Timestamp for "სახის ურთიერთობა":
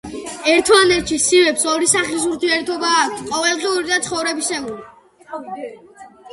1.91-2.91